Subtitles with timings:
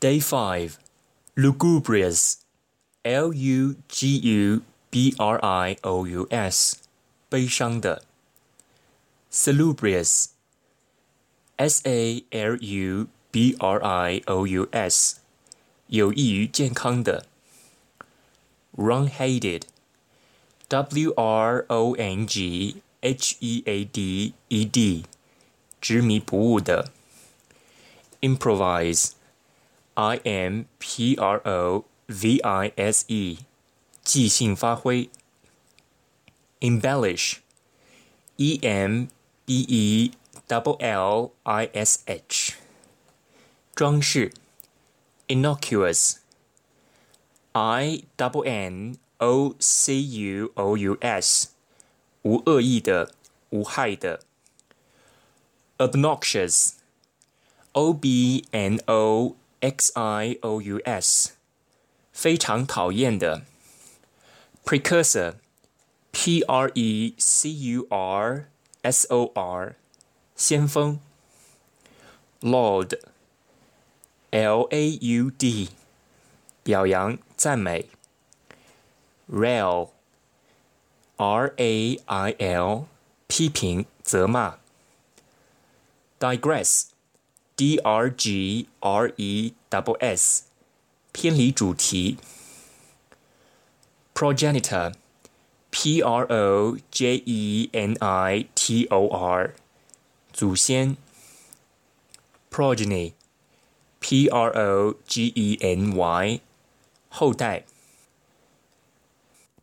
[0.00, 0.78] Day 5
[1.36, 2.38] Lugubrious
[3.04, 6.76] L U G U B R I O U S
[7.28, 8.02] 悲伤的
[9.30, 10.28] Salubrious
[11.58, 15.16] S A L U B R I O U S
[15.88, 17.26] 有益于健康的
[18.74, 19.64] Wrong-headed
[20.68, 25.04] W R O N G H E A D E D
[25.78, 26.90] 执迷不悟的
[28.22, 29.10] Improvise
[29.94, 33.40] I M P R O V I S E，
[34.02, 35.10] 即兴发挥。
[36.60, 39.08] Embellish，E M
[39.44, 40.12] B E
[40.48, 42.54] double L I S H，
[43.74, 44.32] 装饰。
[45.28, 51.50] Innocuous，I double N O C U O U S，
[52.22, 53.14] 无恶意的，
[53.50, 54.24] 无害的。
[55.78, 59.36] Obnoxious，O B N O。
[59.64, 61.32] X I O U S，
[62.12, 63.42] 非常讨厌的。
[64.64, 68.48] Precursor，P R E C U R
[68.82, 69.76] S O R，
[70.34, 70.98] 先锋。
[72.40, 72.98] Laud，L
[74.70, 75.70] A U D，
[76.62, 77.90] 表扬赞美。
[79.30, 79.92] Rail，R
[81.56, 82.86] A I L，
[83.26, 84.58] 批评责骂。
[86.18, 86.86] Digress。
[87.56, 90.44] D R G R E W S，
[91.12, 92.16] 偏离主题。
[94.14, 99.54] Progenitor，P R O J E N I T O R，
[100.32, 100.96] 祖先。
[102.50, 106.40] Progeny，P R O G E N Y，
[107.10, 107.64] 后代。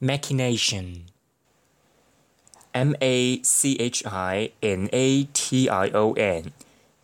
[0.00, 6.52] Machination，M A C H I N A T I O N，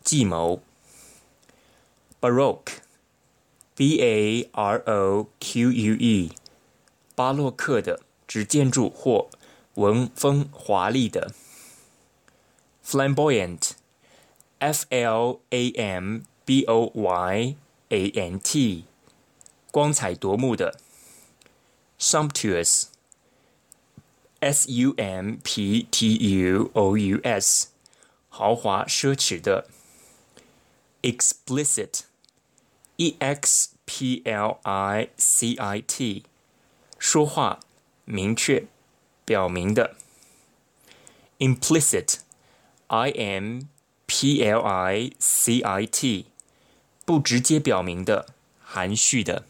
[0.03, 0.63] 计谋。
[2.25, 2.81] Baroque,
[3.75, 6.33] B A R O Q U E，
[7.15, 9.31] 巴洛克的，指建筑或
[9.75, 11.33] 文风华丽的。
[12.85, 13.71] Flamboyant,
[14.59, 17.57] F L A M B O Y
[17.89, 18.85] A N T，
[19.71, 20.79] 光彩夺目的。
[21.99, 22.85] Sumptuous,
[24.41, 27.69] S U M P T U O U S，
[28.29, 29.67] 豪华奢侈的。
[31.03, 32.01] Explicit。
[32.98, 36.24] E x p l i c i t，
[36.98, 37.60] 说话
[38.06, 38.66] 明确
[39.26, 39.96] 表明的。
[41.40, 43.62] implicit，i m
[44.06, 46.28] p l i c i t，
[47.06, 48.28] 不直接表明的，
[48.64, 49.46] 含蓄的。